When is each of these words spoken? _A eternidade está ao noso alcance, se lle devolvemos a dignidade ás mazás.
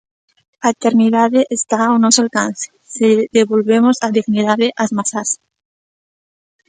_A 0.65 0.67
eternidade 0.75 1.41
está 1.57 1.79
ao 1.85 1.97
noso 2.03 2.19
alcance, 2.25 2.67
se 2.93 3.03
lle 3.13 3.25
devolvemos 3.37 3.97
a 4.05 4.07
dignidade 4.17 4.67
ás 4.81 4.91
mazás. 4.97 5.29